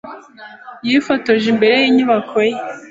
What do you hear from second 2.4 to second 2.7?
ye.